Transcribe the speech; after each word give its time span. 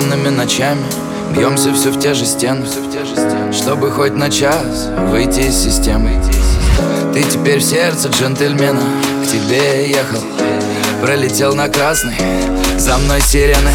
Темными 0.00 0.30
ночами. 0.30 0.82
Бьемся 1.36 1.74
все 1.74 1.90
в 1.90 2.00
те 2.00 2.14
же 2.14 2.24
стены 2.24 2.64
Чтобы 3.52 3.90
хоть 3.90 4.14
на 4.14 4.30
час 4.30 4.88
выйти 5.10 5.40
из 5.40 5.54
системы. 5.54 6.12
Ты 7.12 7.22
теперь 7.24 7.58
в 7.58 7.62
сердце 7.62 8.08
джентльмена 8.08 8.80
К 9.22 9.30
тебе 9.30 9.90
ехал 9.90 10.20
Пролетел 11.00 11.54
на 11.54 11.68
красный 11.68 12.14
За 12.76 12.98
мной 12.98 13.22
сирены. 13.22 13.70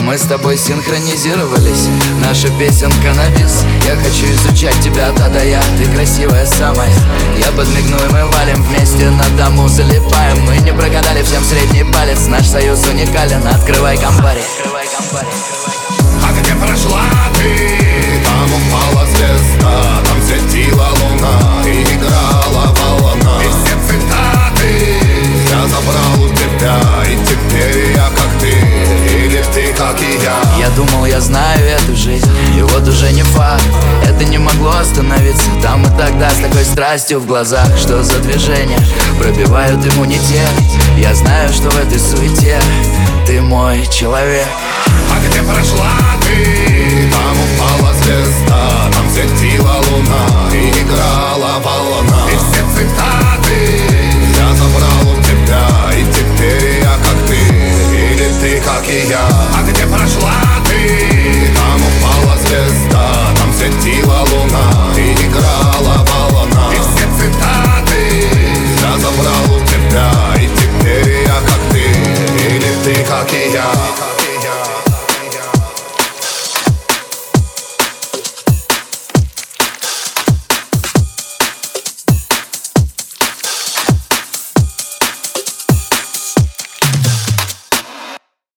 Мы 0.00 0.18
с 0.18 0.22
тобой 0.22 0.58
синхронизировались. 0.58 1.88
Наша 2.20 2.48
песенка 2.58 3.14
на 3.14 3.28
бис 3.30 3.64
Я 3.86 3.96
хочу 3.96 4.26
изучать 4.34 4.78
тебя, 4.80 5.10
да 5.16 5.28
да 5.28 5.42
я. 5.42 5.60
Ты 5.78 5.90
красивая 5.94 6.44
самая. 6.44 6.90
Я 7.38 7.50
подмигну 7.52 7.96
и 7.96 8.12
мы 8.12 8.26
валим 8.26 8.62
вместе 8.62 9.08
На 9.10 9.24
дому 9.38 9.68
залипаем. 9.68 10.44
Мы 10.44 10.58
не 10.58 10.72
прогадали 10.72 11.22
всем 11.22 11.42
средний 11.42 11.84
палец. 11.92 12.26
Наш 12.26 12.46
союз 12.46 12.86
уникален. 12.86 13.46
Открывай 13.46 13.96
компари 13.96 14.42
А 16.22 16.40
где 16.40 16.54
прошла 16.54 17.02
ты? 17.34 18.22
Там 18.22 18.50
упала 18.52 19.05
как 29.86 30.00
и 30.00 30.18
я. 30.22 30.66
Я 30.66 30.70
думал, 30.70 31.06
я 31.06 31.20
знаю 31.20 31.60
эту 31.64 31.94
жизнь 31.94 32.28
И 32.56 32.62
вот 32.62 32.88
уже 32.88 33.12
не 33.12 33.22
факт. 33.22 33.64
Это 34.04 34.24
не 34.24 34.38
могло 34.38 34.70
остановиться 34.78 35.46
Там 35.62 35.82
и 35.82 35.98
тогда 35.98 36.30
с 36.30 36.36
такой 36.36 36.64
страстью 36.64 37.20
в 37.20 37.26
глазах. 37.26 37.68
Что 37.78 38.02
за 38.02 38.18
движение? 38.18 38.78
Пробивают 39.20 39.84
иммунитет. 39.86 40.50
Я 40.96 41.14
знаю, 41.14 41.52
что 41.52 41.70
в 41.70 41.78
этой 41.78 41.98
суете 41.98 42.60
Ты 43.26 43.40
мой 43.40 43.86
человек. 43.86 44.48
А 44.86 45.28
где 45.28 45.42
прошла 45.42 45.92
ты? 46.22 47.10
Там 47.10 47.36
упала 47.46 47.94
звезда 47.94 48.90
Там 48.92 49.10
светила 49.10 49.76
луна 49.90 50.50
И 50.52 50.70
играла 50.82 51.60
волна. 51.62 52.26
И 52.28 52.36
все 52.36 52.62
цитаты 52.74 53.80
Я 54.36 54.54
забрал 54.54 55.16
у 55.16 55.22
тебя 55.22 55.68
И 55.96 56.04
теперь 56.12 56.82
я 56.82 56.96
как 56.96 57.26
ты. 57.26 57.36
Или 57.94 58.32
ты 58.40 58.60
как 58.60 58.88
и 58.88 59.08
я 59.08 59.35